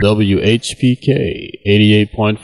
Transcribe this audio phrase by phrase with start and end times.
[0.00, 2.38] WHPK 88.5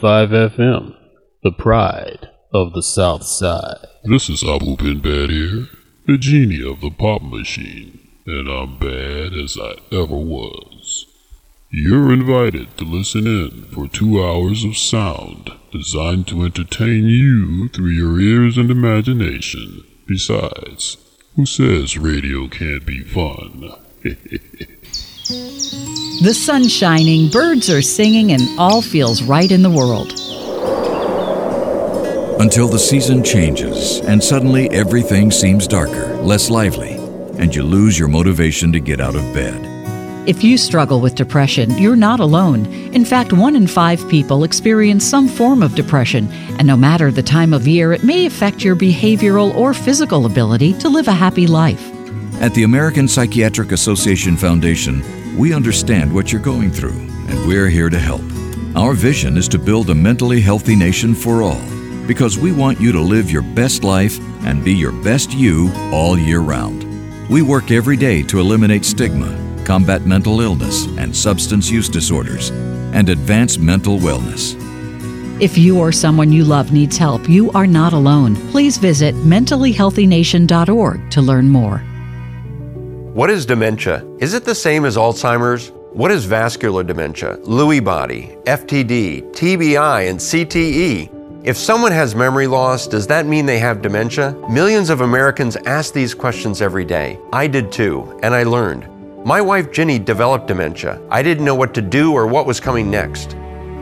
[0.55, 0.95] FM,
[1.41, 3.87] the pride of the South Side.
[4.03, 5.67] This is Abu Pinbad here,
[6.05, 11.05] the genie of the pop machine, and I'm bad as I ever was.
[11.71, 17.91] You're invited to listen in for two hours of sound designed to entertain you through
[17.91, 19.83] your ears and imagination.
[20.05, 20.97] Besides,
[21.37, 23.75] who says radio can't be fun?
[26.21, 30.11] The sun's shining, birds are singing, and all feels right in the world.
[32.39, 36.93] Until the season changes and suddenly everything seems darker, less lively,
[37.39, 39.71] and you lose your motivation to get out of bed.
[40.27, 42.65] If you struggle with depression, you're not alone.
[42.93, 46.27] In fact, one in five people experience some form of depression,
[46.59, 50.73] and no matter the time of year, it may affect your behavioral or physical ability
[50.79, 51.94] to live a happy life.
[52.41, 55.01] At the American Psychiatric Association Foundation,
[55.37, 56.99] we understand what you're going through,
[57.29, 58.21] and we're here to help.
[58.75, 61.61] Our vision is to build a mentally healthy nation for all,
[62.05, 66.19] because we want you to live your best life and be your best you all
[66.19, 66.83] year round.
[67.29, 73.07] We work every day to eliminate stigma, combat mental illness and substance use disorders, and
[73.07, 74.61] advance mental wellness.
[75.41, 78.35] If you or someone you love needs help, you are not alone.
[78.51, 81.81] Please visit mentallyhealthynation.org to learn more.
[83.15, 84.05] What is dementia?
[84.19, 85.71] Is it the same as Alzheimer's?
[85.93, 91.45] What is vascular dementia, Lewy body, FTD, TBI, and CTE?
[91.45, 94.33] If someone has memory loss, does that mean they have dementia?
[94.49, 97.17] Millions of Americans ask these questions every day.
[97.31, 98.85] I did too, and I learned.
[99.25, 101.01] My wife Ginny developed dementia.
[101.09, 103.35] I didn't know what to do or what was coming next.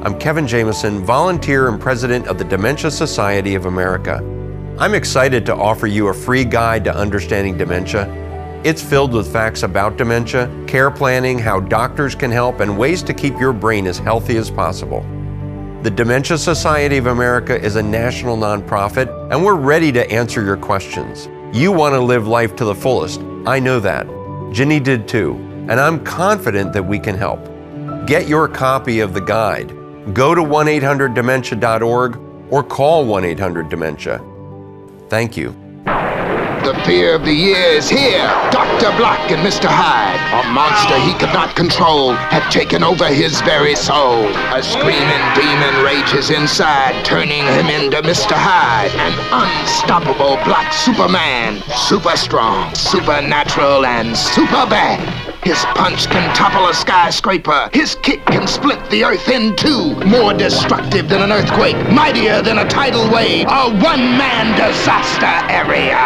[0.04, 4.18] I'm Kevin Jameson, volunteer and president of the Dementia Society of America.
[4.78, 8.06] I'm excited to offer you a free guide to understanding dementia
[8.64, 13.14] it's filled with facts about dementia, care planning, how doctors can help, and ways to
[13.14, 15.02] keep your brain as healthy as possible.
[15.84, 20.56] The Dementia Society of America is a national nonprofit, and we're ready to answer your
[20.56, 21.28] questions.
[21.54, 23.20] You want to live life to the fullest.
[23.46, 24.08] I know that.
[24.54, 25.36] Ginny did too,
[25.68, 27.50] and I'm confident that we can help.
[28.08, 29.74] Get your copy of the guide.
[30.14, 32.18] Go to 1 800 dementia.org
[32.50, 34.22] or call 1 800 Dementia.
[35.10, 35.63] Thank you.
[36.74, 38.28] The fear of the year is here.
[38.52, 38.96] Dr.
[38.98, 39.70] Black and Mr.
[39.70, 44.26] Hyde, a monster he could not control, had taken over his very soul.
[44.52, 48.34] A screaming demon rages inside, turning him into Mr.
[48.34, 51.62] Hyde, an unstoppable black Superman.
[51.78, 55.23] Super strong, supernatural, and super bad.
[55.44, 57.70] His punch can topple a skyscraper.
[57.74, 59.94] His kick can split the earth in two.
[60.06, 66.00] More destructive than an earthquake, mightier than a tidal wave, a one-man disaster area.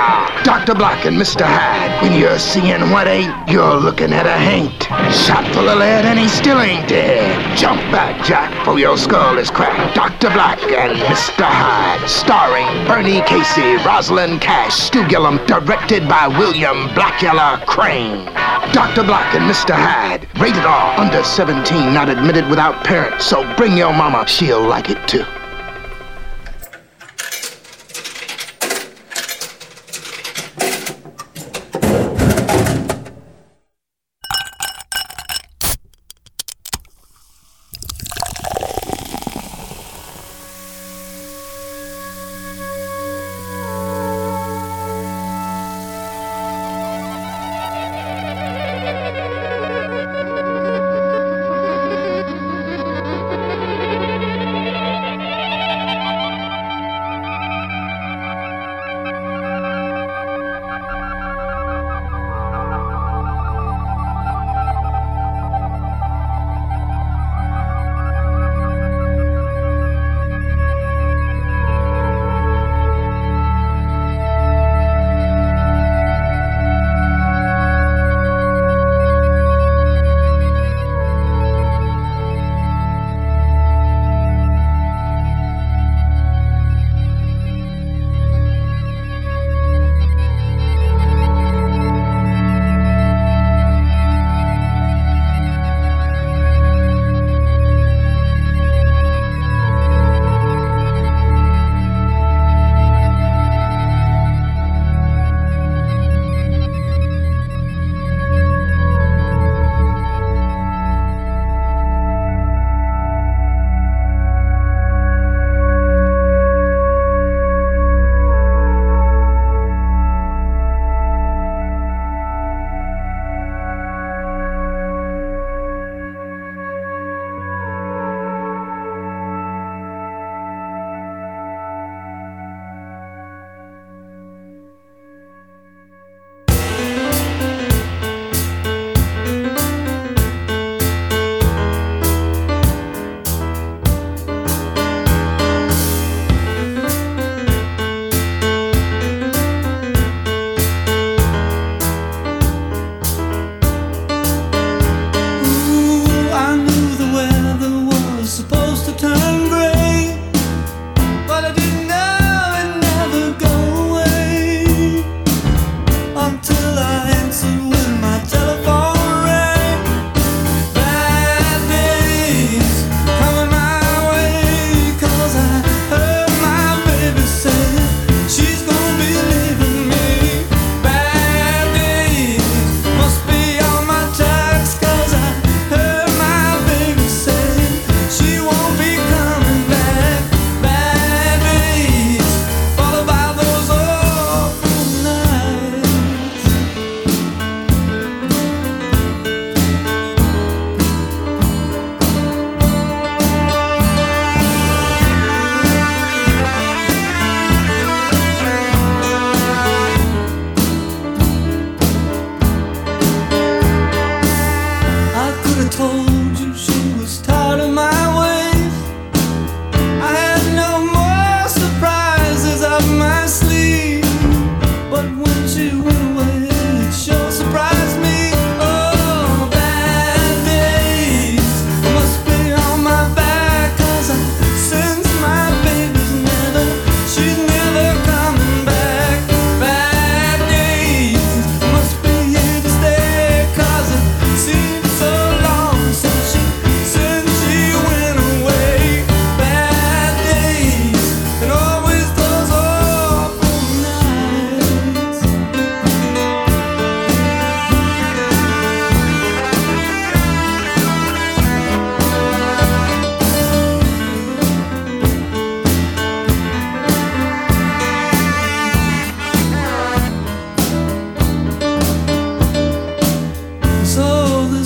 [0.43, 0.73] Dr.
[0.73, 1.45] Black and Mr.
[1.45, 4.83] Hyde, when you're seeing what ain't, you're looking at a haint.
[5.13, 7.57] Shot full of lead and he still ain't dead.
[7.57, 9.95] Jump back, Jack, for your skull is cracked.
[9.95, 10.29] Dr.
[10.31, 11.45] Black and Mr.
[11.45, 18.25] Hyde, starring Bernie Casey, Rosalind Cash, Stu Gilliam, directed by William Blacula Crain.
[18.73, 19.03] Dr.
[19.03, 19.75] Black and Mr.
[19.75, 20.27] Hyde.
[20.39, 23.25] Rated R, under 17, not admitted without parents.
[23.25, 25.25] So bring your mama, she'll like it too.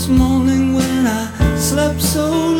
[0.01, 2.50] This morning when I slept so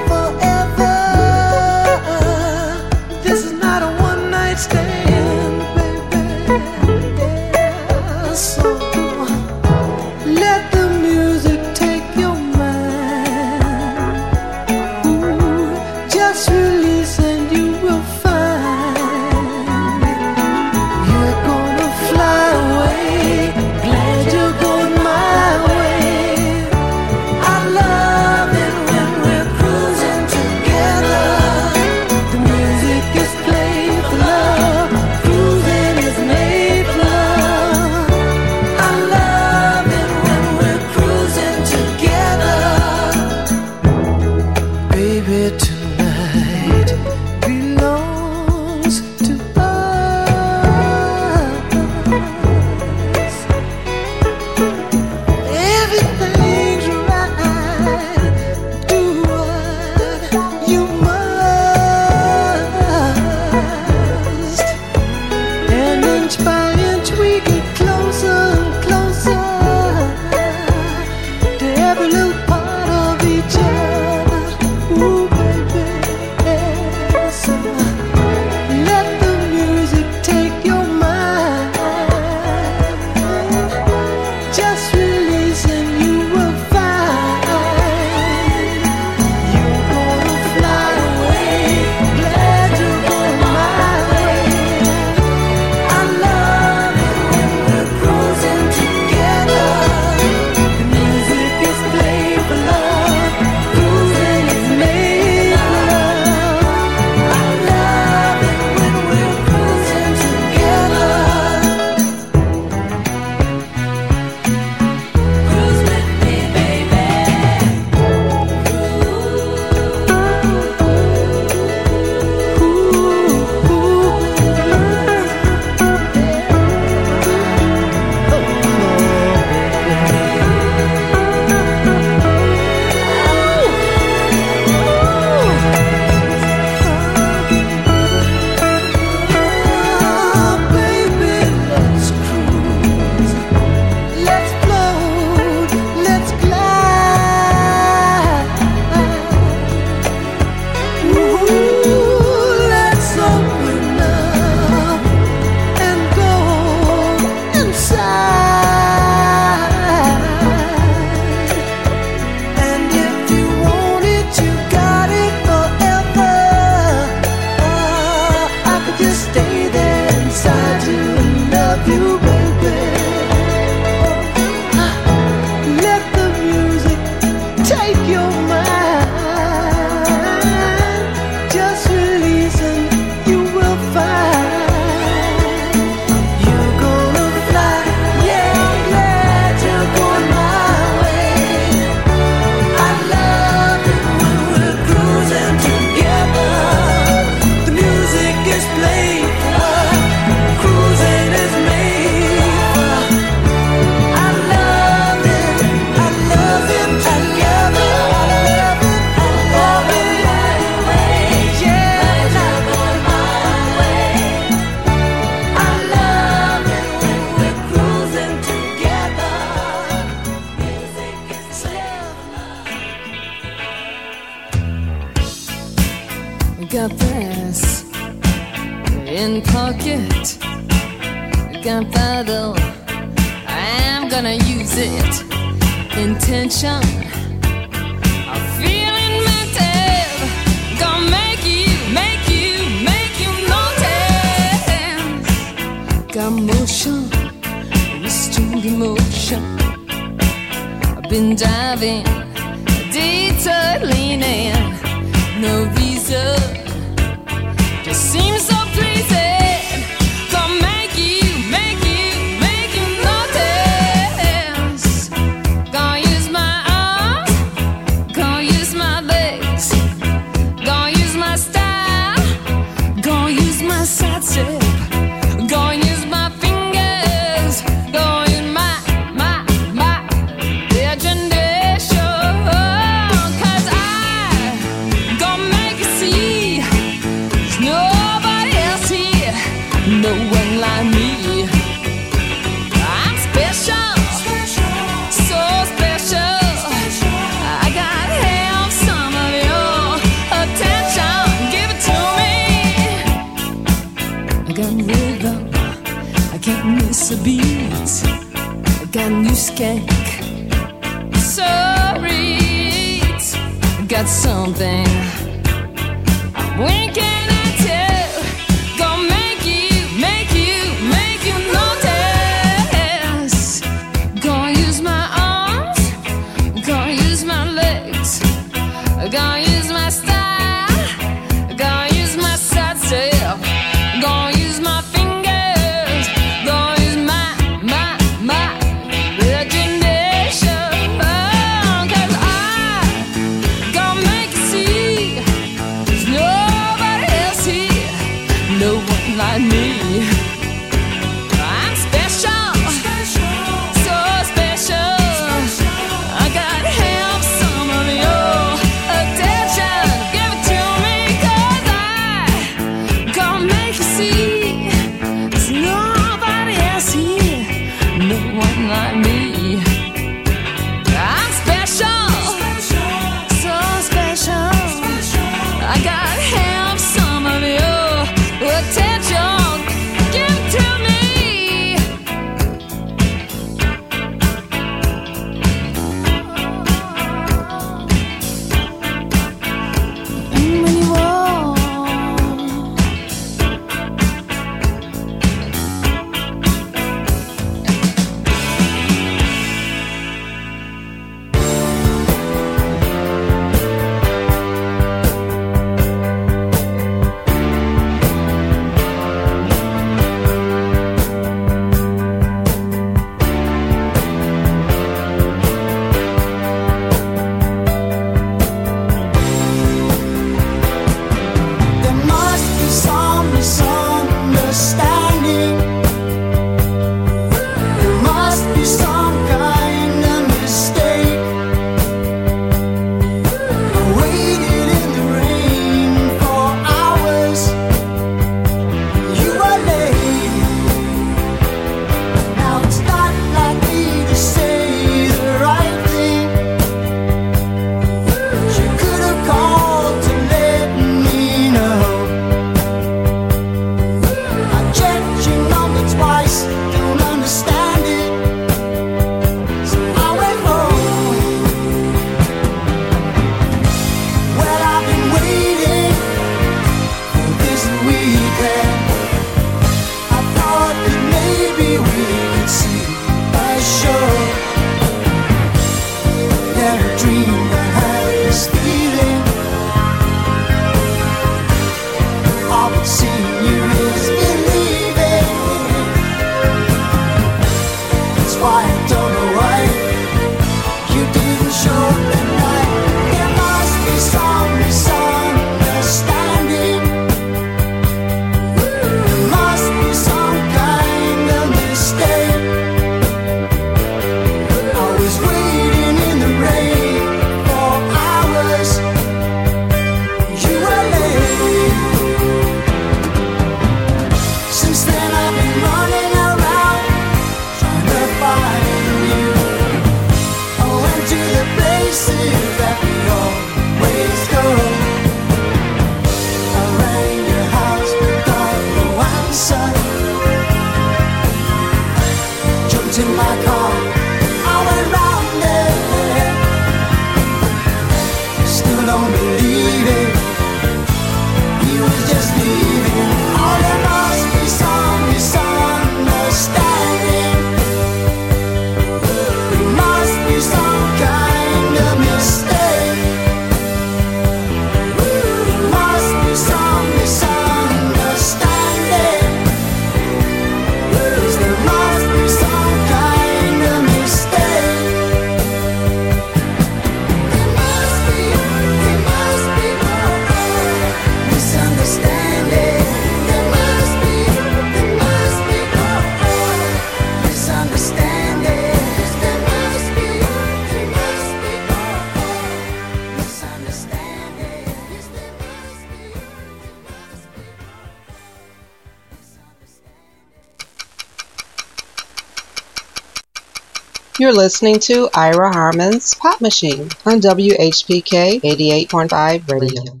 [594.20, 600.00] You're listening to Ira Harmon's Pop Machine on WHPK 88.5 Radio.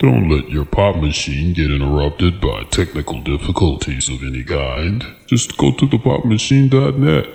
[0.00, 5.06] Don't let your pop machine get interrupted by technical difficulties of any kind.
[5.28, 7.26] Just go to thepopmachine.net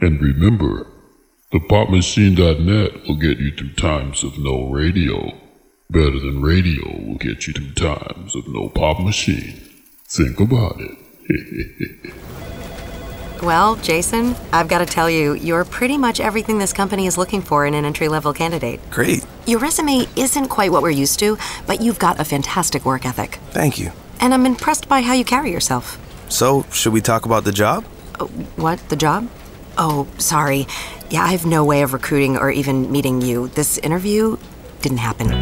[0.00, 0.88] and remember,
[1.52, 5.30] thepopmachine.net will get you through times of no radio.
[5.88, 9.60] Better than radio will get you through times of no pop machine.
[10.08, 11.03] Think about it.
[13.44, 17.42] Well, Jason, I've got to tell you, you're pretty much everything this company is looking
[17.42, 18.80] for in an entry level candidate.
[18.90, 19.22] Great.
[19.46, 23.38] Your resume isn't quite what we're used to, but you've got a fantastic work ethic.
[23.50, 23.92] Thank you.
[24.20, 25.98] And I'm impressed by how you carry yourself.
[26.30, 27.84] So, should we talk about the job?
[28.18, 28.24] Uh,
[28.56, 28.78] what?
[28.88, 29.28] The job?
[29.76, 30.66] Oh, sorry.
[31.10, 33.48] Yeah, I have no way of recruiting or even meeting you.
[33.48, 34.38] This interview
[34.80, 35.32] didn't happen.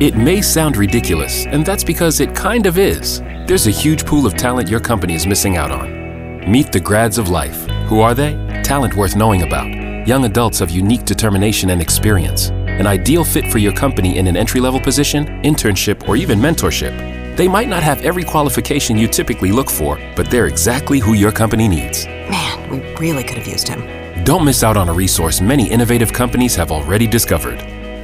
[0.00, 3.20] It may sound ridiculous, and that's because it kind of is.
[3.50, 6.48] There's a huge pool of talent your company is missing out on.
[6.48, 7.66] Meet the grads of life.
[7.88, 8.34] Who are they?
[8.62, 9.66] Talent worth knowing about.
[10.06, 12.50] Young adults of unique determination and experience.
[12.50, 17.36] An ideal fit for your company in an entry level position, internship, or even mentorship.
[17.36, 21.32] They might not have every qualification you typically look for, but they're exactly who your
[21.32, 22.06] company needs.
[22.06, 23.82] Man, we really could have used him.
[24.22, 27.58] Don't miss out on a resource many innovative companies have already discovered.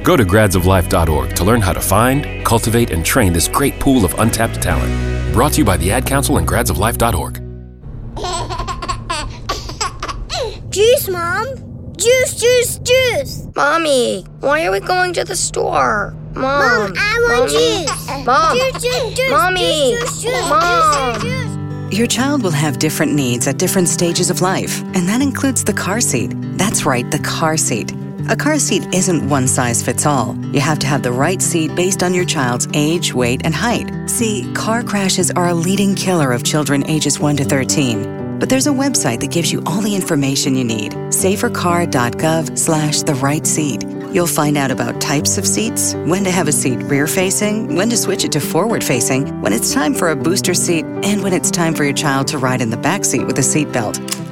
[0.07, 4.13] Go to gradsoflife.org to learn how to find, cultivate, and train this great pool of
[4.13, 5.33] untapped talent.
[5.33, 7.43] Brought to you by the Ad Council and gradsoflife.org.
[10.71, 11.45] Juice, Mom!
[11.97, 13.47] Juice, juice, juice!
[13.53, 16.15] Mommy, why are we going to the store?
[16.35, 17.85] Mom, Mom, I want Mommy.
[17.85, 18.07] juice.
[18.25, 21.19] Mom, Juice, juice, juice, Mommy, juice, juice, juice, Mom.
[21.19, 25.65] juice, Your child will have different needs at different stages of life, and that includes
[25.65, 26.31] the car seat.
[26.57, 27.91] That's right, the car seat.
[28.29, 30.35] A car seat isn't one size fits all.
[30.51, 33.89] You have to have the right seat based on your child's age, weight, and height.
[34.09, 38.37] See, car crashes are a leading killer of children ages 1 to 13.
[38.37, 40.91] But there's a website that gives you all the information you need.
[40.91, 43.85] safercar.gov slash the right seat.
[44.11, 47.89] You'll find out about types of seats, when to have a seat rear facing, when
[47.89, 51.31] to switch it to forward facing, when it's time for a booster seat, and when
[51.31, 54.26] it's time for your child to ride in the back seat with a seatbelt.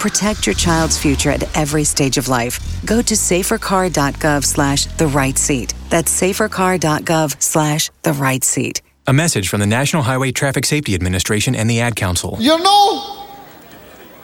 [0.00, 2.58] Protect your child's future at every stage of life.
[2.86, 5.74] Go to safercar.gov slash the right seat.
[5.90, 8.80] That's safercar.gov slash the right seat.
[9.06, 12.38] A message from the National Highway Traffic Safety Administration and the Ad Council.
[12.40, 13.26] You know,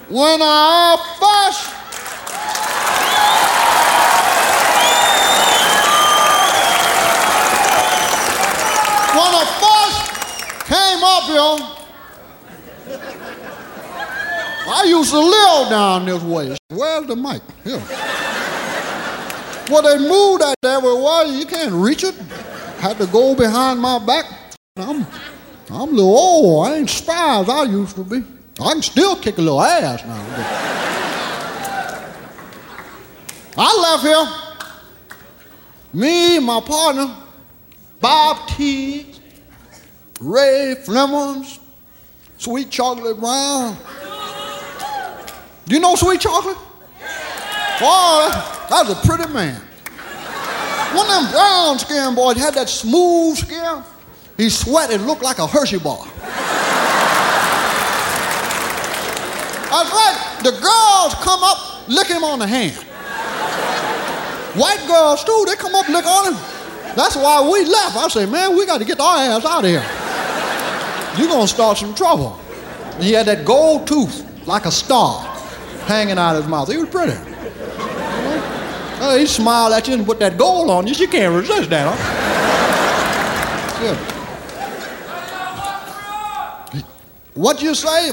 [0.09, 1.69] when I first
[9.13, 11.25] when I first came up
[11.69, 11.76] here,
[14.69, 16.57] I used to live down this way.
[16.69, 17.43] Where's the mic?
[17.63, 17.83] Here.
[19.71, 21.25] Well, they moved that everywhere.
[21.25, 22.15] You can't reach it.
[22.79, 24.27] Had to go behind my back.
[24.77, 25.07] I'm,
[25.71, 26.69] I'm a little old.
[26.69, 28.23] I ain't spry as I used to be.
[28.61, 30.25] I can still kick a little ass now.
[33.59, 34.27] I left here.
[35.93, 37.17] Me, my partner,
[38.01, 39.17] Bob Teague,
[40.21, 41.59] Ray Flemons,
[42.37, 43.77] Sweet Chocolate Brown.
[45.67, 46.57] Do you know Sweet Chocolate?
[47.79, 48.31] Boy,
[48.71, 49.61] was a pretty man.
[50.95, 53.83] One of them brown skin boys had that smooth skin.
[54.37, 56.07] He sweated, looked like a Hershey bar.
[59.71, 60.39] That's right.
[60.43, 62.77] The girls come up, lick him on the hand.
[64.57, 66.41] White girls too, they come up, lick on him.
[66.95, 67.97] That's why we left.
[67.97, 69.85] I say, man, we got to get our ass out of here.
[71.19, 72.41] You're gonna start some trouble.
[73.01, 75.36] He had that gold tooth, like a star,
[75.87, 76.69] hanging out of his mouth.
[76.71, 77.17] He was pretty.
[79.19, 80.95] He smiled at you and put that gold on you.
[80.95, 81.97] You can't resist that, huh?
[87.35, 88.13] What you say?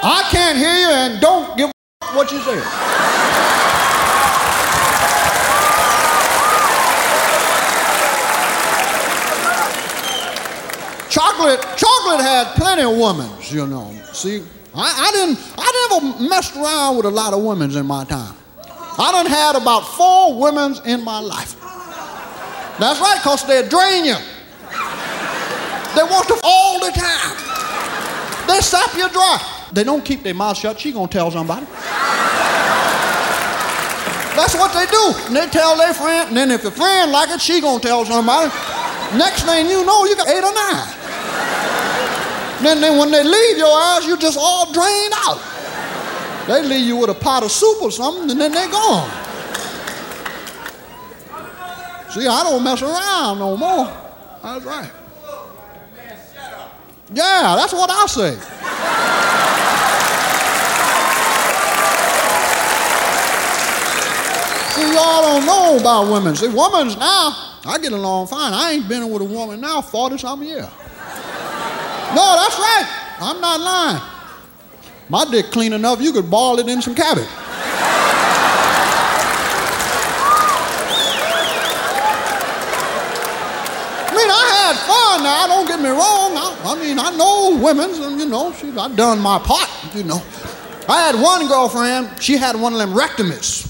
[0.00, 1.72] I can't hear you and don't give a
[2.14, 2.62] what you say.
[11.10, 13.92] Chocolate, chocolate had plenty of women, you know.
[14.12, 14.44] See,
[14.74, 18.34] I, I didn't, I never messed around with a lot of women in my time.
[19.00, 21.54] I done had about four women in my life.
[22.78, 24.16] That's right, because they drain you.
[25.96, 27.36] They want to all the time.
[28.46, 29.38] They sap you dry.
[29.72, 30.78] They don't keep their mouth shut.
[30.80, 31.66] She gonna tell somebody.
[34.36, 35.12] That's what they do.
[35.26, 38.04] And they tell their friend, and then if the friend like it, she gonna tell
[38.04, 38.50] somebody.
[39.16, 40.97] Next thing you know, you got eight or nine.
[42.62, 45.40] Then, then when they leave your ass, you're just all drained out.
[46.48, 49.08] They leave you with a pot of soup or something, and then they're gone.
[52.10, 53.84] See, I don't mess around no more.
[54.42, 54.90] That's right.
[57.12, 58.34] Yeah, that's what I say.
[64.74, 66.34] See, y'all don't know about women.
[66.34, 68.52] See, women's now, I get along fine.
[68.52, 70.66] I ain't been with a woman now 40 something years.
[72.14, 72.86] No, that's right.
[73.20, 74.02] I'm not lying.
[75.08, 77.28] My dick clean enough, you could ball it in some cabbage.
[84.04, 86.36] I mean, I had fun now, don't get me wrong.
[86.36, 90.22] I, I mean, I know women's, and you know, I've done my part, you know.
[90.88, 93.68] I had one girlfriend, she had one of them rectomies.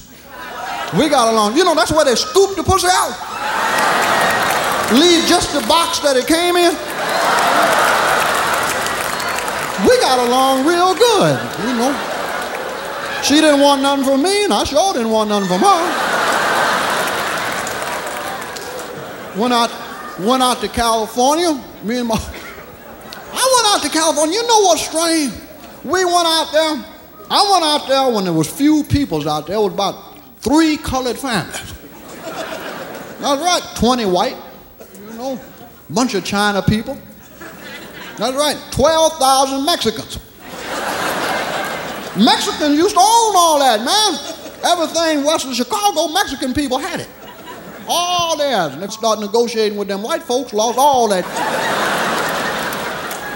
[0.97, 1.55] We got along.
[1.55, 3.13] You know, that's where they scoop the pussy out.
[4.91, 6.73] Leave just the box that it came in.
[9.87, 11.93] We got along real good, you know.
[13.23, 16.19] She didn't want nothing from me, and I sure didn't want nothing from her.
[19.39, 19.71] Went out,
[20.19, 21.53] went out to California.
[21.83, 24.35] Me and my, I went out to California.
[24.35, 25.33] You know what's strange?
[25.83, 26.85] We went out there.
[27.31, 29.55] I went out there when there was few peoples out there.
[29.55, 31.73] It was about three colored families.
[33.19, 34.37] That's right, 20 white,
[35.07, 35.39] you know,
[35.89, 36.97] bunch of China people.
[38.19, 40.19] That's right, 12,000 Mexicans.
[42.17, 44.19] Mexicans used to own all that, man.
[44.65, 47.07] Everything west of Chicago, Mexican people had it.
[47.87, 48.73] All theirs.
[48.73, 51.23] And they started negotiating with them white folks, lost all that.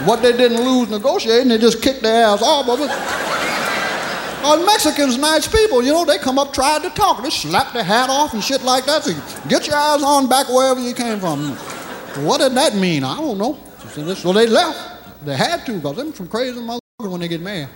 [0.06, 2.90] what they didn't lose negotiating, they just kicked their ass off of it.
[4.46, 7.24] Uh, Mexicans, nice people, you know, they come up, tried to talk.
[7.24, 9.06] They slap their hat off and shit like that.
[9.06, 9.14] So
[9.48, 11.52] get your eyes on back wherever you came from.
[12.26, 13.06] What did that mean?
[13.06, 13.58] I don't know.
[13.94, 15.24] So they left.
[15.24, 17.70] They had to, because them some crazy motherfuckers when they get mad.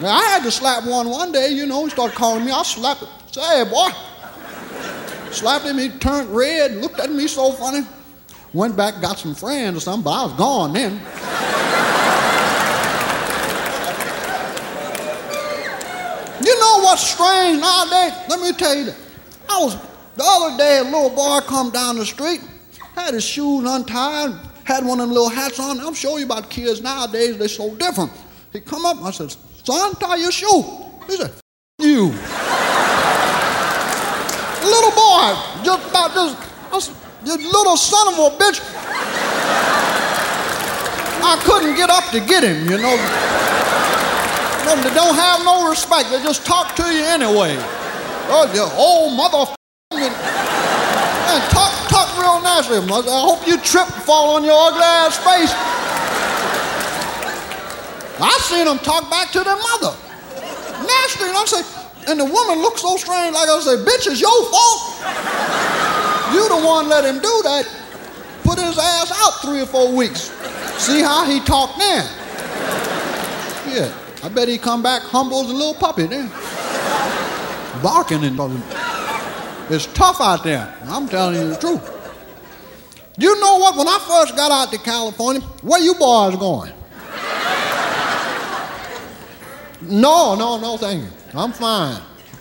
[0.00, 2.52] Now, I had to slap one one day, you know, he started calling me.
[2.52, 3.08] I slapped him.
[3.30, 3.90] Say, boy.
[5.30, 7.86] Slapped him, he turned red, looked at me so funny.
[8.54, 10.92] Went back, got some friends or something, but I was gone then.
[16.42, 18.12] You know what's strange nowadays?
[18.30, 18.96] Let me tell you that.
[19.50, 19.76] I was
[20.16, 22.40] the other day, a little boy come down the street,
[22.94, 25.80] had his shoes untied, had one of them little hats on.
[25.80, 28.12] I'm showing you about kids nowadays, they're so different.
[28.52, 29.34] He come up, I said,
[29.64, 30.62] son, tie your shoe.
[31.06, 31.32] He said,
[31.78, 32.12] you.
[34.68, 35.32] little boy,
[35.64, 36.36] just about this,
[36.70, 36.88] this,
[37.24, 38.60] this little son of a bitch.
[41.24, 42.96] I couldn't get up to get him, you know.
[44.68, 47.56] That don't have no respect, they just talk to you anyway.
[48.28, 49.50] Oh, you old mother.
[51.48, 51.77] Talk, talk
[52.38, 53.10] real nicely.
[53.10, 55.52] I hope you trip and fall on your ugly ass face.
[58.20, 59.94] I seen them talk back to their mother.
[60.82, 61.62] Nasty, and I say,
[62.08, 64.80] and the woman looked so strange, like I say, bitch, it's your fault.
[66.34, 67.66] You the one let him do that.
[68.42, 70.32] Put his ass out three or four weeks.
[70.78, 72.04] See how he talked then.
[73.68, 73.92] Yeah.
[74.22, 76.28] I bet he come back humble as a little puppy then.
[77.82, 78.62] Barking and talking.
[79.70, 80.74] it's tough out there.
[80.86, 81.97] I'm telling you the truth.
[83.18, 83.76] You know what?
[83.76, 86.72] When I first got out to California, where you boys going?
[89.80, 91.08] No, no, no, thank you.
[91.34, 92.00] I'm fine.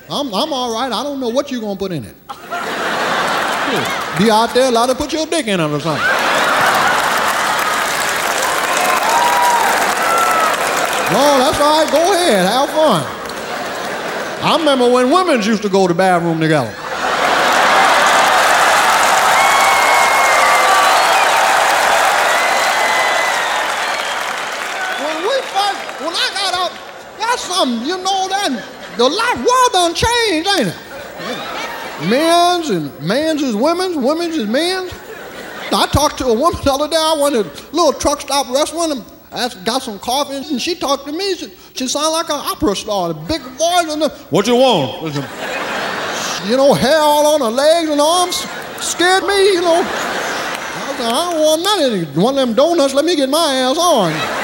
[0.10, 0.92] I'm, I'm all right.
[0.92, 2.16] I don't know what you're going to put in it.
[4.20, 6.08] Be out there, allowed to put your dick in it or something.
[11.12, 11.92] No, that's all right.
[11.92, 12.46] Go ahead.
[12.46, 13.04] Have fun.
[14.44, 16.76] I remember when women used to go to the bathroom together.
[27.58, 32.10] Something, you know that the life world done changed, ain't it?
[32.10, 34.94] Men's and men's is women's, women's is men's.
[35.72, 36.96] I talked to a woman the other day.
[36.96, 40.76] I went to a little truck stop restaurant and asked, got some coffee, and she
[40.76, 41.36] talked to me.
[41.36, 43.92] She, she sounded like an opera star, a big voice.
[43.92, 45.14] And the, what you want?
[46.48, 48.36] You know, hair all on her legs and arms
[48.80, 49.82] scared me, you know.
[49.84, 52.24] I said, I don't want none of these.
[52.24, 54.37] One of them donuts, let me get my ass on.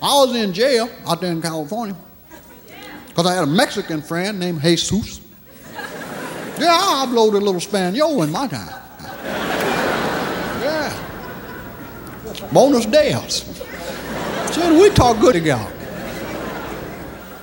[0.00, 1.96] I was in jail out there in California
[3.08, 5.20] because I had a Mexican friend named Jesus.
[6.58, 8.74] Yeah, I blowed a little Spaniel in my time.
[10.60, 10.92] Yeah.
[12.52, 13.42] Bonus Deus.
[14.52, 15.72] See, we talk good together.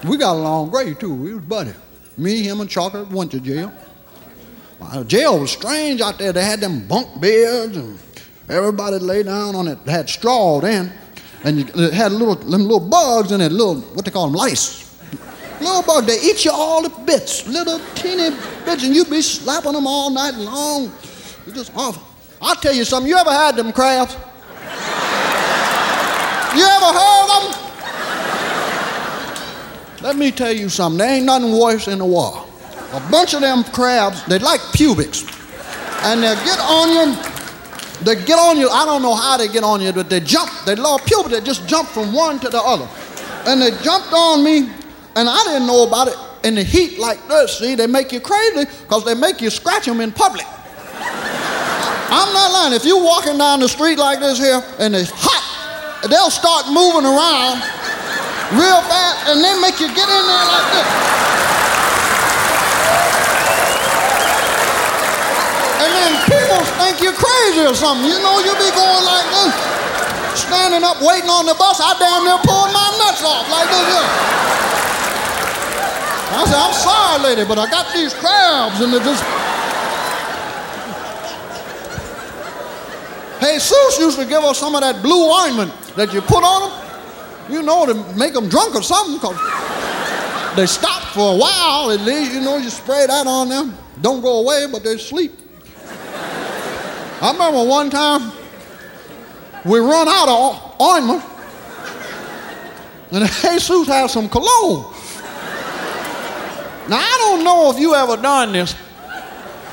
[0.06, 1.14] We got along great too.
[1.14, 1.76] We was buddies.
[2.18, 3.73] Me, him, and Chocolate went to jail.
[4.80, 6.32] Uh, jail was strange out there.
[6.32, 7.99] They had them bunk beds and
[8.49, 9.84] everybody lay down on it.
[9.86, 10.94] They had straw then.
[11.44, 14.36] And you, it had little, them little bugs in it, little, what they call them,
[14.36, 14.84] lice.
[15.62, 18.32] Little bugs, they eat you all the bits, little teeny
[18.66, 20.91] bits, and you be slapping them all night long.
[21.45, 22.03] It's just awful.
[22.41, 24.14] I'll tell you something, you ever had them crabs?
[26.56, 27.62] You ever heard them?
[30.02, 32.48] Let me tell you something, there ain't nothing worse in the world.
[32.94, 35.24] A bunch of them crabs, they like pubics.
[36.03, 37.16] And they get on you,
[38.03, 40.51] they get on you, I don't know how they get on you, but they jump,
[40.65, 42.88] they love pubic, they just jump from one to the other.
[43.47, 44.69] And they jumped on me,
[45.15, 46.17] and I didn't know about it.
[46.43, 49.85] In the heat like this, see, they make you crazy because they make you scratch
[49.85, 50.45] them in public.
[52.15, 52.73] I'm not lying.
[52.73, 55.43] If you're walking down the street like this here and it's hot,
[56.07, 57.65] they'll start moving around
[58.53, 60.88] real fast and they make you get in there like this.
[65.81, 66.61] And then people
[66.95, 68.07] think you're crazy or something.
[68.07, 69.51] You know, you be going like this,
[70.39, 71.80] standing up waiting on the bus.
[71.84, 74.07] I damn near pulled my nuts off like this here.
[76.35, 79.23] I said, I'm sorry, lady, but I got these crabs and they're just.
[83.41, 86.72] Jesus used to give us some of that blue ointment that you put on them,
[87.51, 89.38] you know, to make them drunk or something, because
[90.55, 93.77] they stop for a while at least, you know, you spray that on them.
[94.01, 95.44] Don't go away, but they sleep.
[97.21, 98.31] I remember one time
[99.63, 101.23] we run out of ointment,
[103.11, 104.93] and Jesus had some cologne.
[106.89, 108.75] Now, I don't know if you ever done this,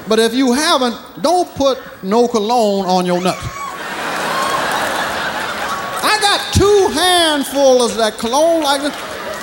[0.08, 3.44] but if you haven't, don't put no cologne on your nuts.
[6.04, 8.94] I got two handfuls of that cologne, like this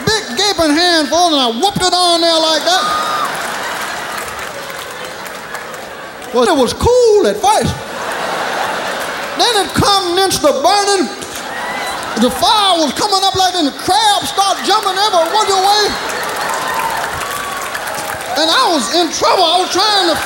[0.07, 3.05] big gaping handful, and I whooped it on there like that.
[6.33, 7.88] Well, it was cool at first.
[9.39, 11.07] Then it commenced to burning.
[12.19, 15.83] The fire was coming up like, and the crabs started jumping every which way.
[18.35, 19.47] And I was in trouble.
[19.47, 20.17] I was trying to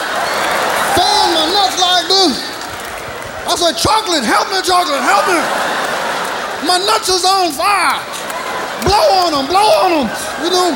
[0.97, 2.33] fan my nuts like this.
[3.45, 5.37] I said, Chocolate, help me, Chocolate, help me.
[6.65, 8.01] My nuts is on fire.
[8.81, 10.07] Blow on them, blow on them.
[10.41, 10.73] You know,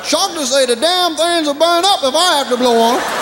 [0.00, 3.15] Chocolate say the damn things will burn up if I have to blow on them.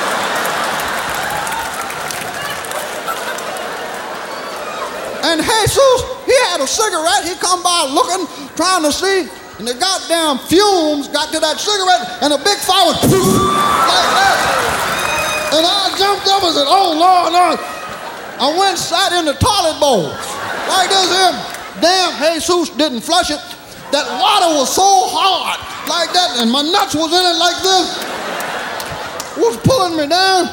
[5.25, 7.25] And Jesus, he had a cigarette.
[7.25, 8.29] He come by looking,
[8.61, 9.25] trying to see,
[9.57, 14.37] and the goddamn fumes got to that cigarette, and a big fire went like that.
[15.57, 17.59] And I jumped up and said, "Oh Lord, Lord!"
[18.37, 20.13] I went sat in the toilet bowl
[20.69, 21.35] like this here.
[21.81, 23.41] Damn, Jesus didn't flush it.
[23.93, 25.57] That water was so hard
[25.89, 27.97] like that, and my nuts was in it like this.
[29.39, 30.49] Was pulling me down,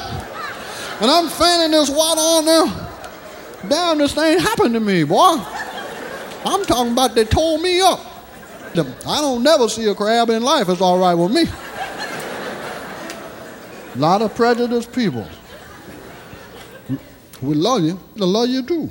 [1.02, 2.81] and I'm fanning this water on there.
[3.68, 5.36] Damn, this thing happened to me, boy.
[6.44, 8.00] I'm talking about they tore me up.
[8.74, 10.68] I don't never see a crab in life.
[10.68, 11.44] It's all right with me.
[13.94, 15.26] A lot of prejudiced people.
[17.40, 18.00] We love you.
[18.16, 18.90] They love you too.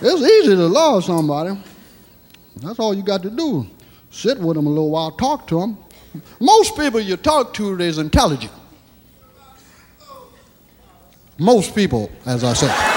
[0.00, 1.58] It's easy to love somebody.
[2.56, 3.66] That's all you got to do.
[4.10, 5.78] Sit with them a little while, talk to them.
[6.40, 8.52] Most people you talk to is intelligent.
[11.38, 12.95] Most people, as I said.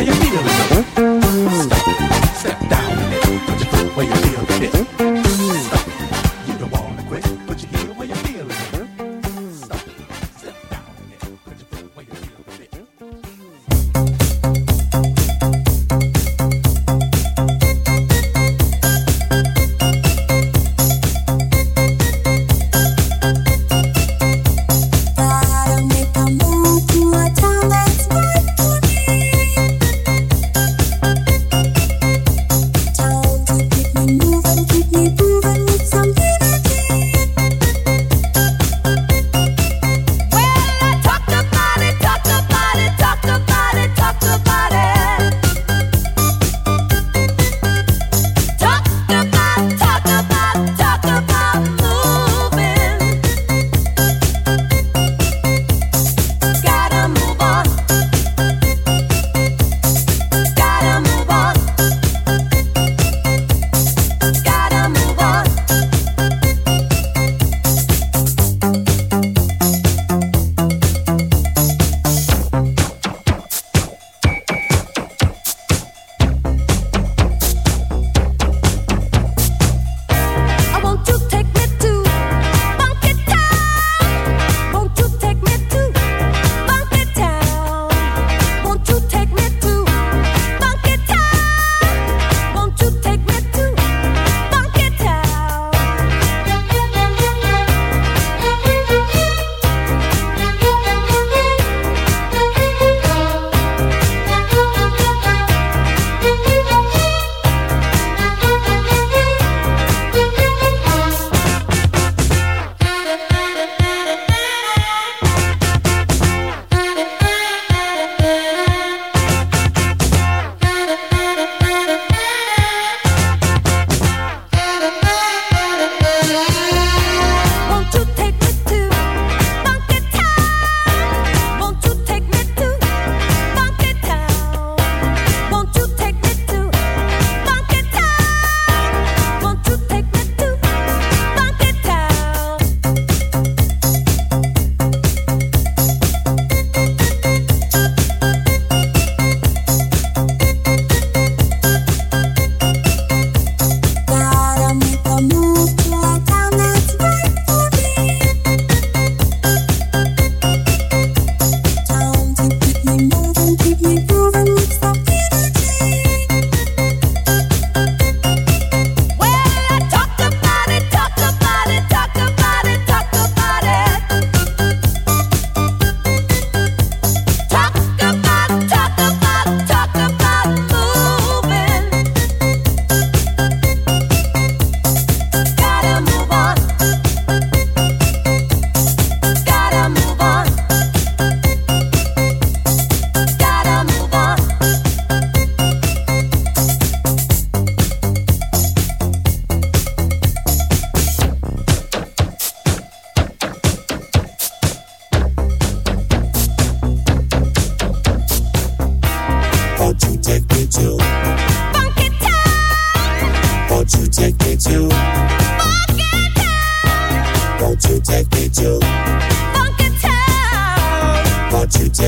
[0.00, 0.49] Put your heel where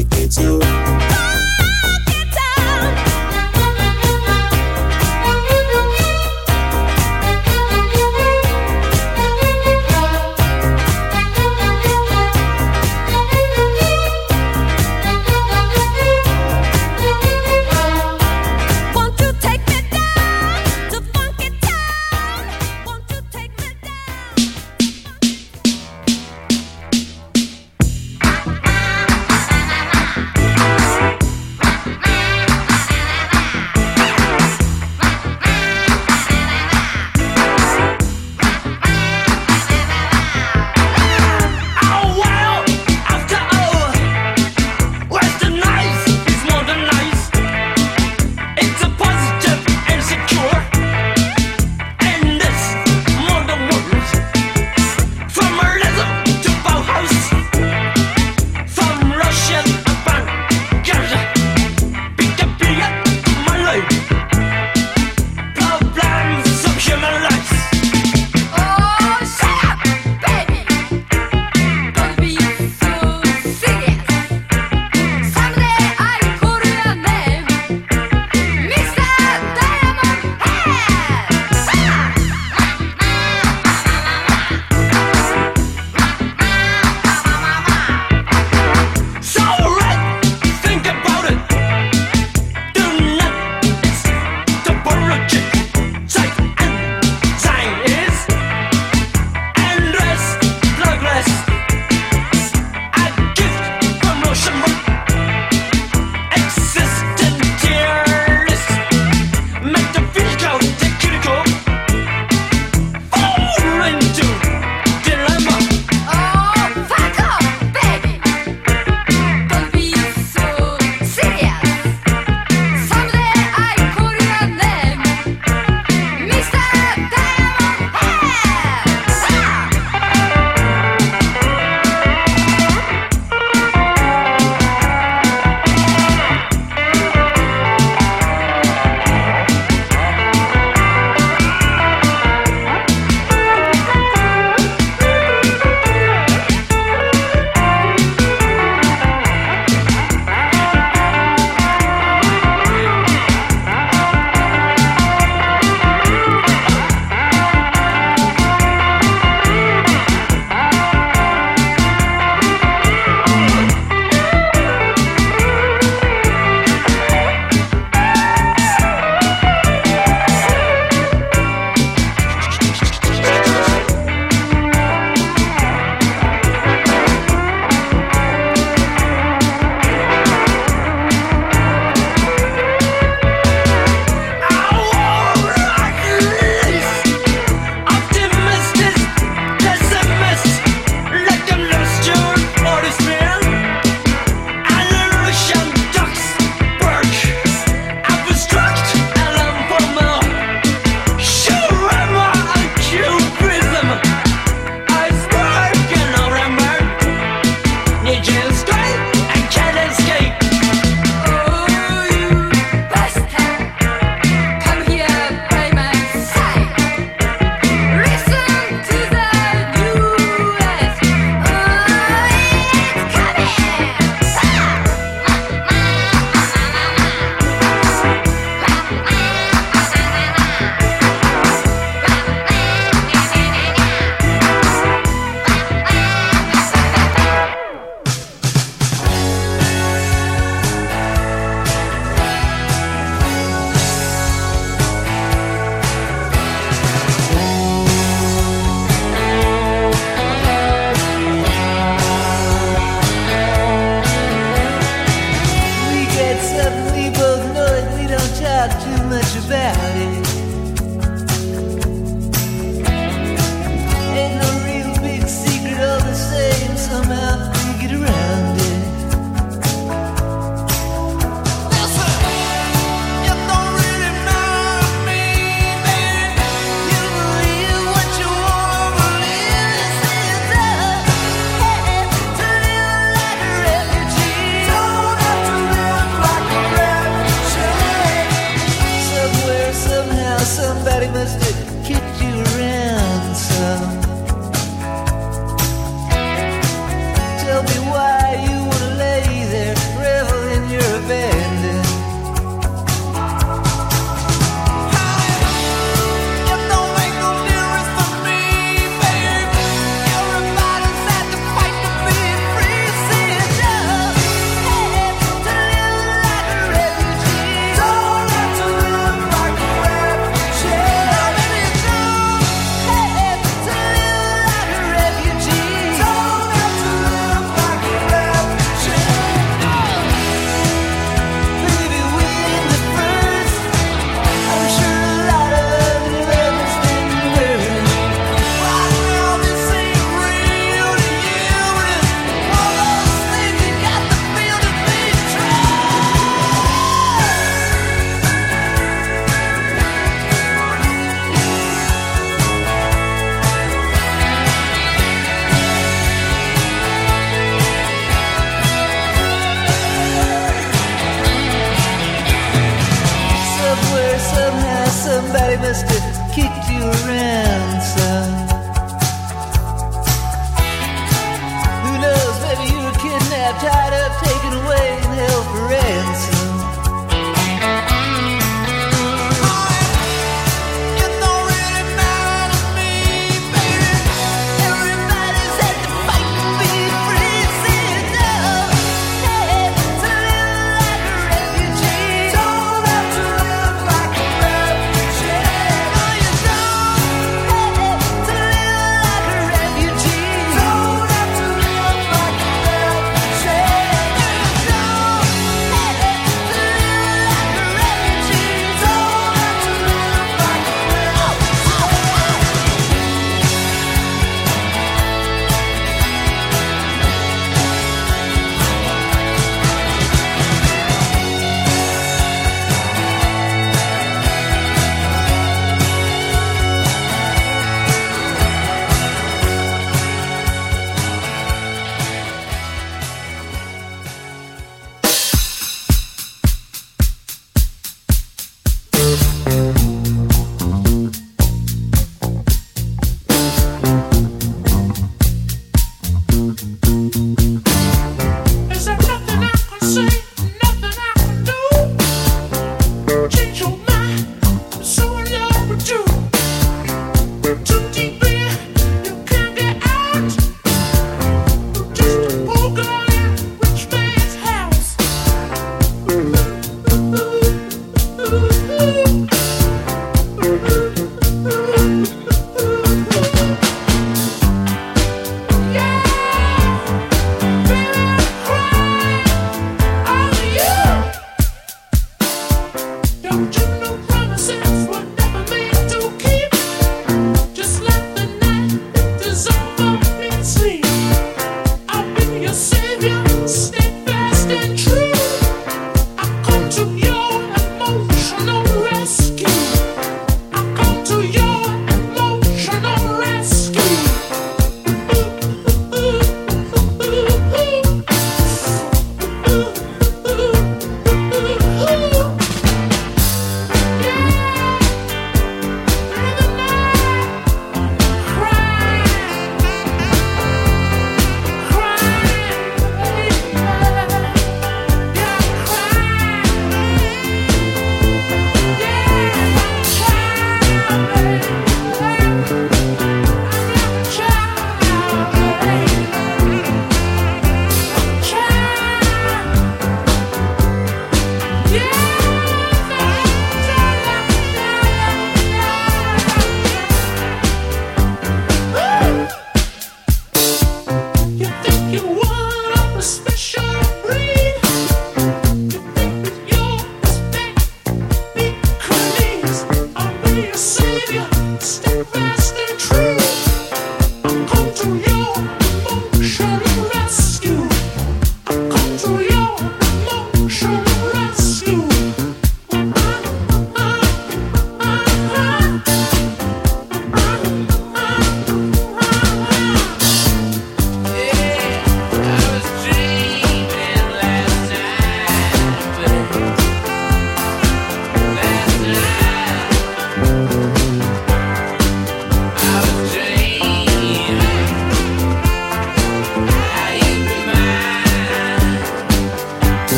[0.00, 1.39] Won't you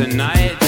[0.00, 0.59] Tonight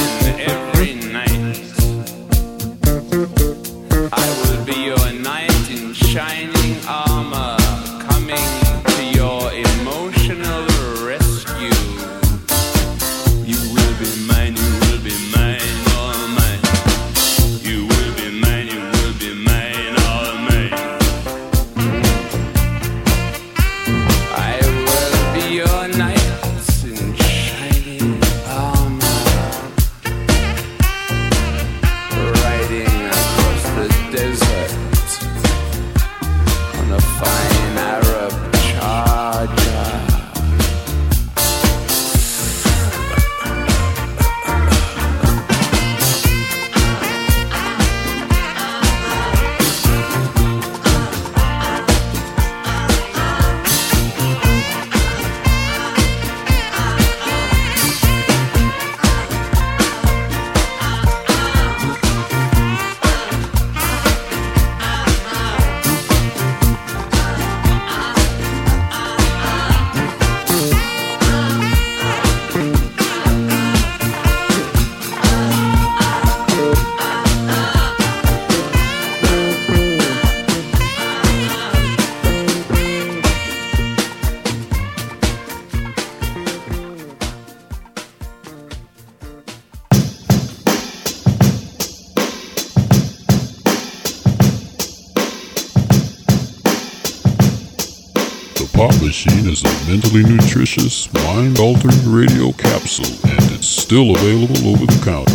[100.12, 105.32] mentally nutritious, mind altering radio capsule, and it's still available over the counter.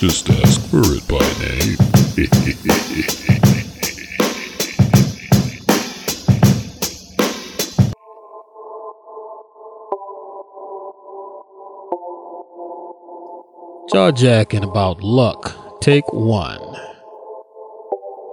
[0.00, 1.76] Just ask for it by name.
[13.92, 15.80] Jawjacking about luck.
[15.80, 16.60] Take one.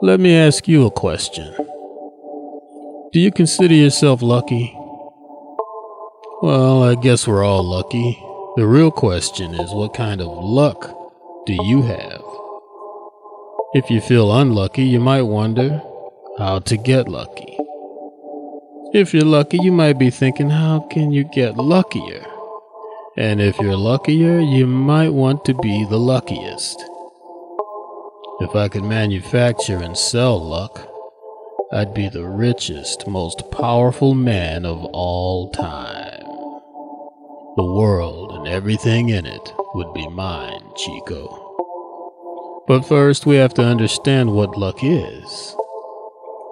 [0.02, 1.56] Let me ask you a question.
[3.12, 4.75] Do you consider yourself lucky?
[6.46, 8.24] Well, I guess we're all lucky.
[8.56, 10.96] The real question is what kind of luck
[11.48, 12.22] do you have?
[13.74, 15.82] If you feel unlucky, you might wonder
[16.38, 17.58] how to get lucky.
[18.94, 22.24] If you're lucky, you might be thinking, how can you get luckier?
[23.18, 26.80] And if you're luckier, you might want to be the luckiest.
[28.40, 30.88] If I could manufacture and sell luck,
[31.72, 36.05] I'd be the richest, most powerful man of all time.
[37.58, 42.64] The world and everything in it would be mine, Chico.
[42.68, 45.56] But first, we have to understand what luck is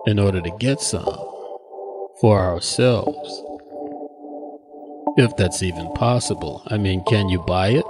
[0.05, 1.03] in order to get some
[2.21, 3.43] for ourselves.
[5.17, 6.63] If that's even possible.
[6.67, 7.85] I mean, can you buy it?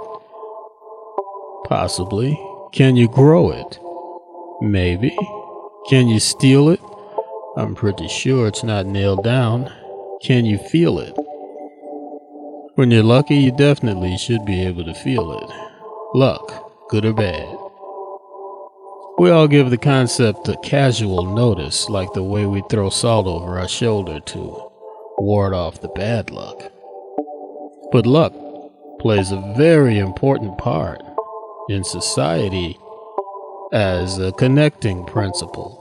[1.68, 2.36] Possibly.
[2.72, 3.78] Can you grow it?
[4.60, 5.16] Maybe.
[5.88, 6.80] Can you steal it?
[7.56, 9.72] I'm pretty sure it's not nailed down.
[10.20, 11.14] Can you feel it?
[12.76, 15.48] When you're lucky, you definitely should be able to feel it.
[16.12, 17.56] Luck, good or bad.
[19.16, 23.60] We all give the concept a casual notice, like the way we throw salt over
[23.60, 24.70] our shoulder to
[25.18, 26.72] ward off the bad luck.
[27.92, 28.34] But luck
[28.98, 31.00] plays a very important part
[31.68, 32.76] in society
[33.72, 35.80] as a connecting principle.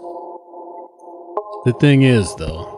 [1.66, 2.73] The thing is, though,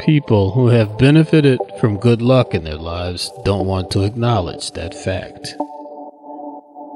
[0.00, 4.94] people who have benefited from good luck in their lives don't want to acknowledge that
[4.94, 5.56] fact.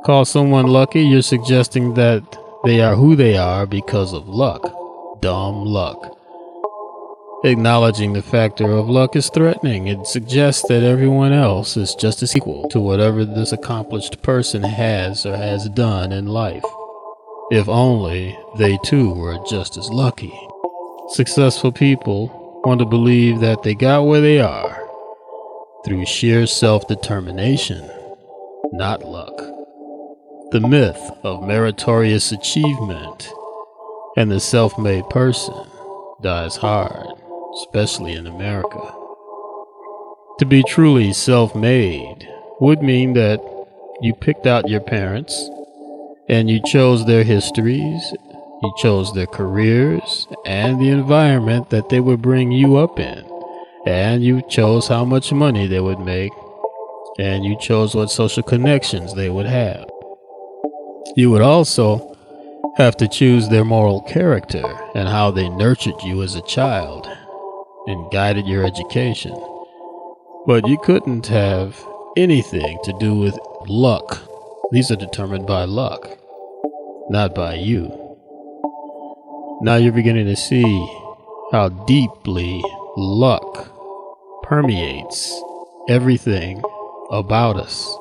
[0.04, 2.22] Call someone lucky, you're suggesting that
[2.64, 4.62] they are who they are because of luck.
[5.20, 6.16] Dumb luck.
[7.42, 9.86] Acknowledging the factor of luck is threatening.
[9.86, 15.24] It suggests that everyone else is just as equal to whatever this accomplished person has
[15.24, 16.64] or has done in life.
[17.50, 20.38] If only they too were just as lucky.
[21.08, 24.86] Successful people want to believe that they got where they are
[25.84, 27.90] through sheer self determination,
[28.72, 29.36] not luck.
[30.50, 33.32] The myth of meritorious achievement
[34.16, 35.54] and the self made person
[36.22, 37.06] dies hard,
[37.54, 38.94] especially in America.
[40.38, 42.28] To be truly self made
[42.60, 43.40] would mean that
[44.02, 45.48] you picked out your parents
[46.28, 48.14] and you chose their histories,
[48.62, 53.24] you chose their careers, and the environment that they would bring you up in.
[53.86, 56.32] And you chose how much money they would make,
[57.18, 59.88] and you chose what social connections they would have.
[61.16, 62.14] You would also
[62.76, 64.64] have to choose their moral character
[64.94, 67.08] and how they nurtured you as a child
[67.86, 69.34] and guided your education.
[70.46, 71.82] But you couldn't have
[72.16, 74.22] anything to do with luck.
[74.70, 76.06] These are determined by luck,
[77.08, 78.09] not by you.
[79.62, 80.64] Now you're beginning to see
[81.52, 82.62] how deeply
[82.96, 83.70] luck
[84.42, 85.38] permeates
[85.86, 86.62] everything
[87.10, 87.94] about us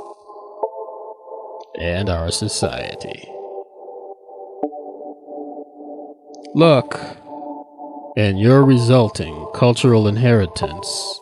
[1.77, 3.27] and our society.
[6.55, 6.97] Luck
[8.15, 11.19] and your resulting cultural inheritance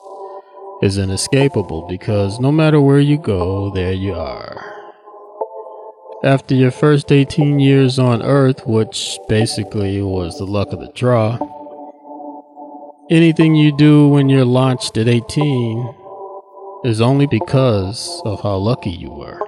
[0.83, 4.76] is inescapable because no matter where you go, there you are.
[6.27, 11.37] After your first 18 years on Earth, which basically was the luck of the draw,
[13.09, 15.95] anything you do when you're launched at 18
[16.83, 19.39] is only because of how lucky you were.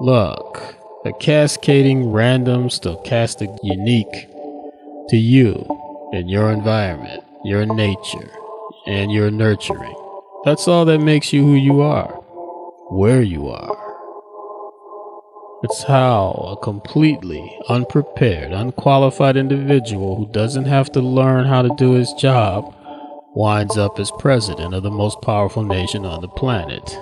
[0.00, 4.26] Luck, a cascading, random, stochastic, unique
[5.10, 5.66] to you
[6.14, 8.30] and your environment, your nature,
[8.86, 9.96] and your nurturing.
[10.46, 12.08] That's all that makes you who you are,
[12.88, 13.85] where you are.
[15.68, 21.94] It's how a completely unprepared, unqualified individual who doesn't have to learn how to do
[21.94, 22.72] his job
[23.34, 26.96] winds up as president of the most powerful nation on the planet.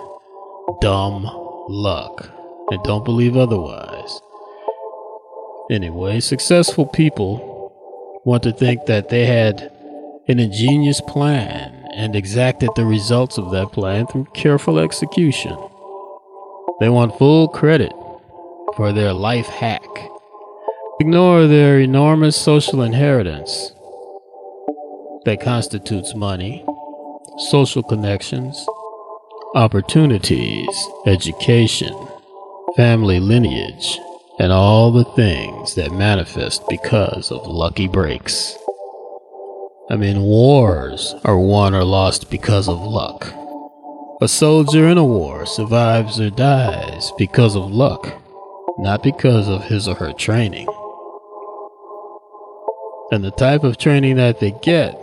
[0.81, 1.25] Dumb
[1.69, 2.31] luck.
[2.71, 4.19] And don't believe otherwise.
[5.71, 7.71] Anyway, successful people
[8.25, 9.71] want to think that they had
[10.27, 15.55] an ingenious plan and exacted the results of that plan through careful execution.
[16.81, 17.93] They want full credit
[18.77, 19.83] for their life hack.
[21.01, 23.73] Ignore their enormous social inheritance
[25.25, 26.65] that constitutes money,
[27.51, 28.67] social connections,
[29.55, 31.95] opportunities, education,
[32.77, 33.99] family lineage,
[34.39, 38.57] and all the things that manifest because of lucky breaks.
[39.91, 43.33] I mean, wars are won or lost because of luck.
[44.21, 48.24] A soldier in a war survives or dies because of luck,
[48.79, 50.67] not because of his or her training.
[53.13, 54.99] And the type of training that they get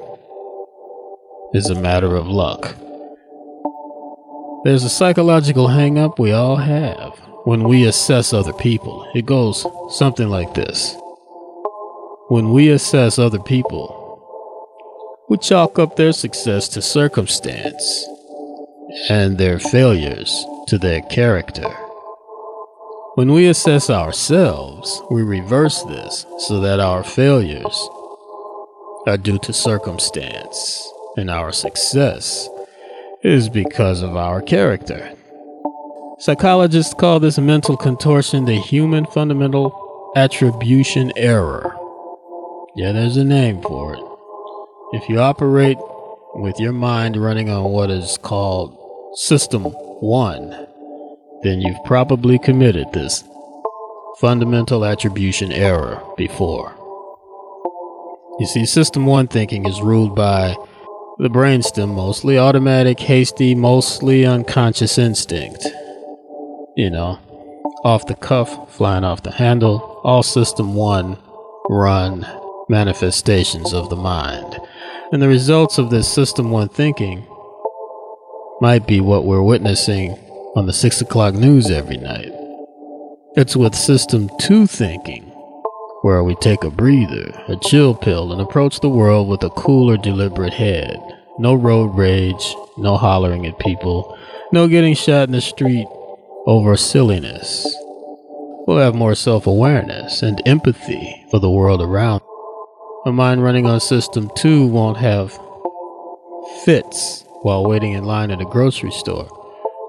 [1.54, 2.76] is a matter of luck.
[4.64, 9.10] There's a psychological hang up we all have when we assess other people.
[9.16, 10.96] It goes something like this
[12.28, 13.98] When we assess other people,
[15.30, 18.08] we chalk up their success to circumstance
[19.10, 21.74] and their failures to their character.
[23.16, 27.90] When we assess ourselves, we reverse this so that our failures
[29.06, 32.48] are due to circumstance and our success
[33.22, 35.12] is because of our character.
[36.20, 41.76] Psychologists call this mental contortion the human fundamental attribution error.
[42.78, 44.04] Yeah, there's a name for it.
[44.94, 45.78] If you operate
[46.34, 48.78] with your mind running on what is called
[49.16, 50.68] System 1,
[51.44, 53.24] then you've probably committed this
[54.20, 56.76] fundamental attribution error before.
[58.40, 60.56] You see, System 1 thinking is ruled by
[61.18, 65.68] the brainstem, mostly automatic, hasty, mostly unconscious instinct.
[66.76, 67.20] You know,
[67.84, 71.18] off the cuff, flying off the handle, all System 1
[71.70, 72.26] run
[72.70, 74.60] manifestations of the mind.
[75.12, 77.28] And the results of this System 1 thinking
[78.62, 80.18] might be what we're witnessing
[80.56, 82.32] on the 6 o'clock news every night.
[83.36, 85.32] It's with System 2 thinking
[86.02, 89.98] where we take a breather, a chill pill, and approach the world with a cooler,
[89.98, 91.00] deliberate head.
[91.38, 94.18] No road rage, no hollering at people,
[94.52, 95.88] no getting shot in the street
[96.48, 97.64] over silliness.
[98.68, 102.22] We'll have more self awareness and empathy for the world around.
[103.06, 105.38] A mind running on System 2 won't have
[106.66, 109.30] fits while waiting in line at a grocery store,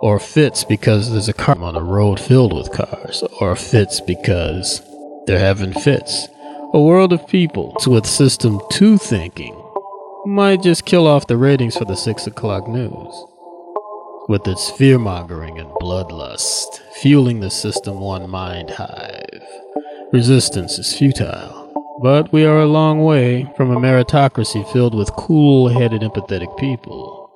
[0.03, 4.83] or fits because there's a car on a road filled with cars, or fits because
[5.27, 6.27] they're having fits.
[6.75, 9.57] A world of people with System 2 thinking
[10.27, 13.25] might just kill off the ratings for the 6 o'clock news.
[14.29, 19.43] With its fear mongering and bloodlust, fueling the System 1 mind hive.
[20.13, 21.73] Resistance is futile,
[22.03, 27.31] but we are a long way from a meritocracy filled with cool headed, empathetic people.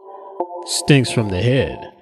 [0.67, 1.93] Stinks from the head.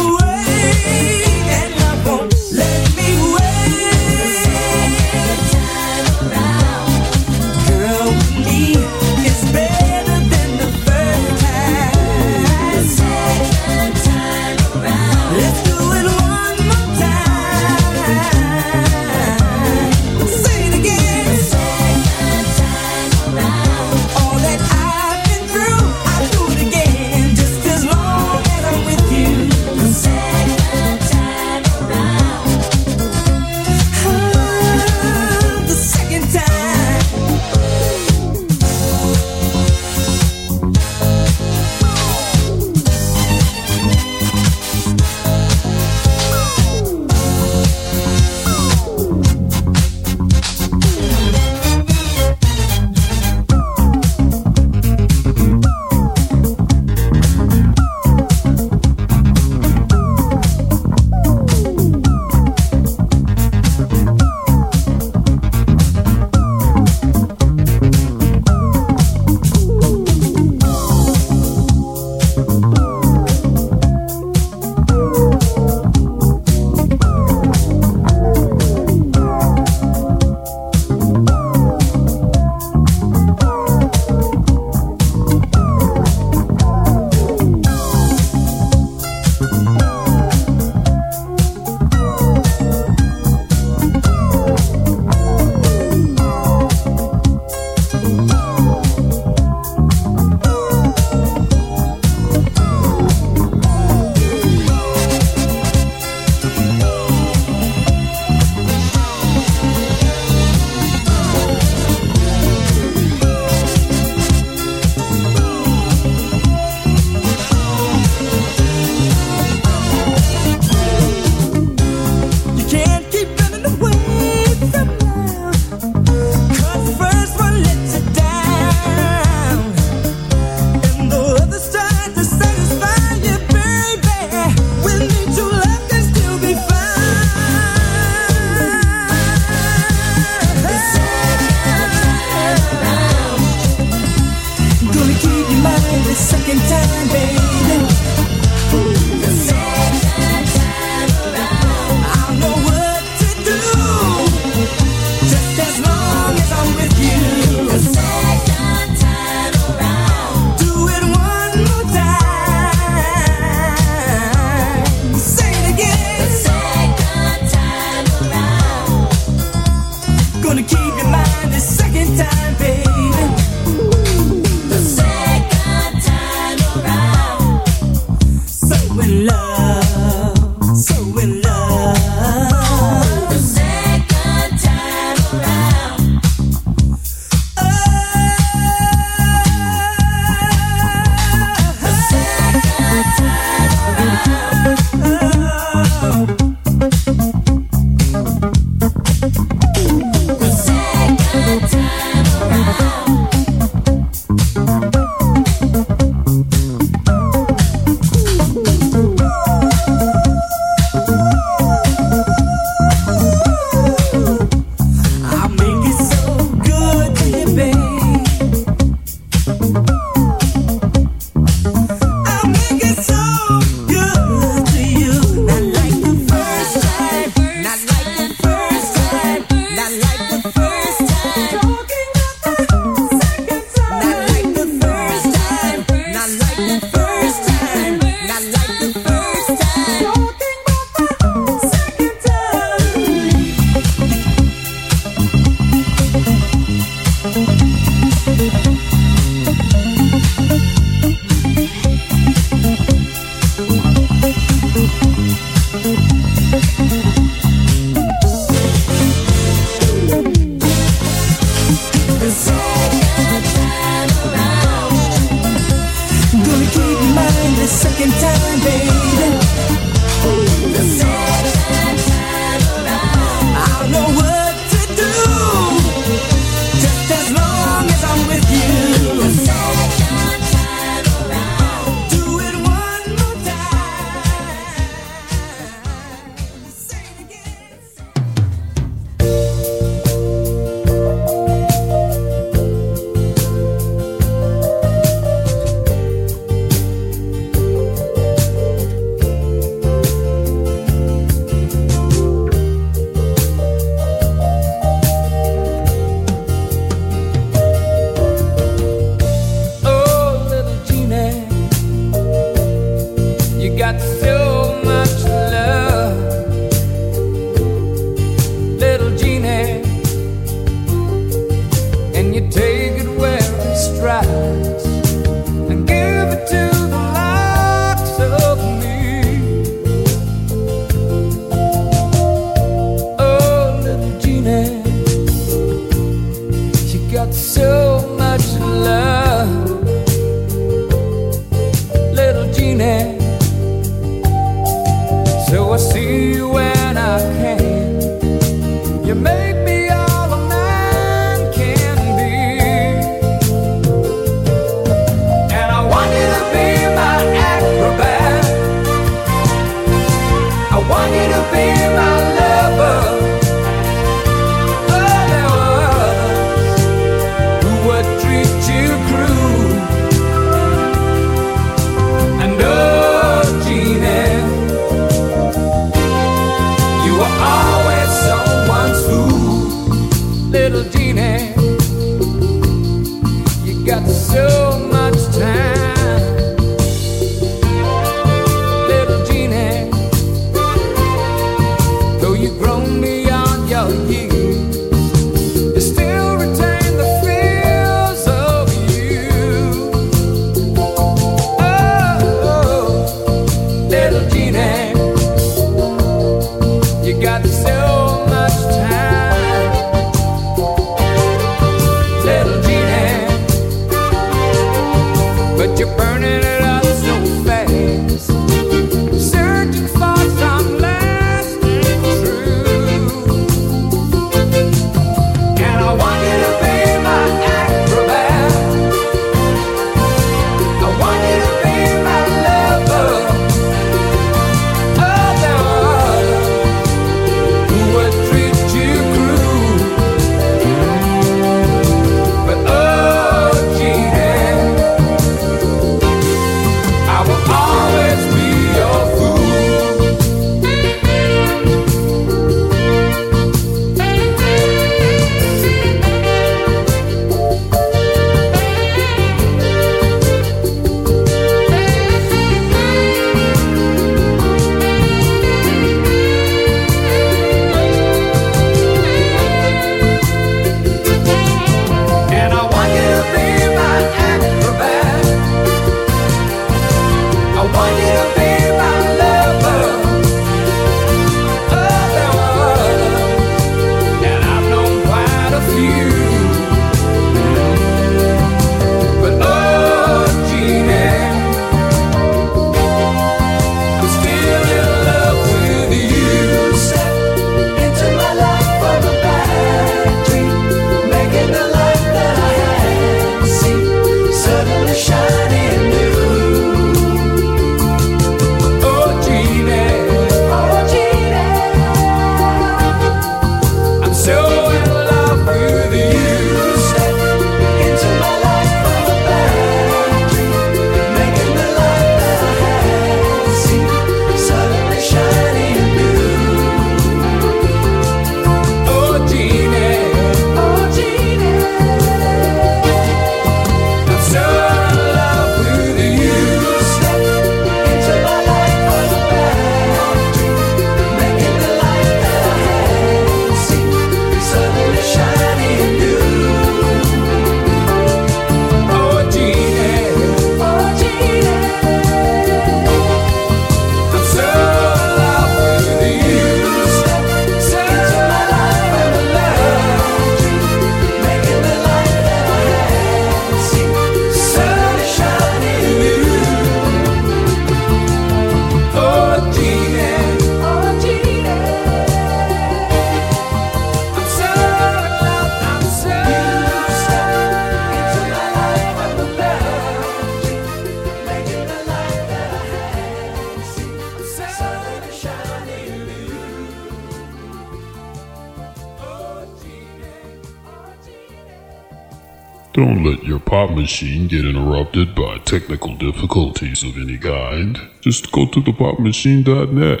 [593.84, 600.00] machine get interrupted by technical difficulties of any kind, just go to thepopmachine.net.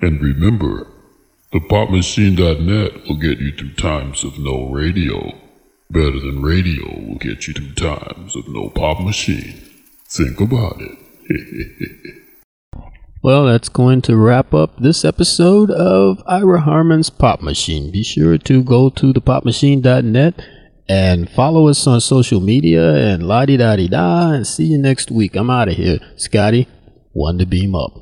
[0.00, 0.86] And remember,
[1.52, 5.32] thepopmachine.net will get you through times of no radio.
[5.90, 9.60] Better than radio will get you through times of no pop machine.
[10.08, 12.20] Think about it.
[13.24, 17.90] Well, that's going to wrap up this episode of Ira Harmon's Pop Machine.
[17.90, 20.34] Be sure to go to thepopmachine.net
[20.88, 24.32] and follow us on social media and la di da di da.
[24.32, 25.36] And see you next week.
[25.36, 25.98] I'm out of here.
[26.16, 26.68] Scotty,
[27.12, 27.92] one to beam up.